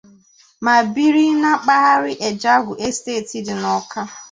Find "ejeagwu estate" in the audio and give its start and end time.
2.27-3.43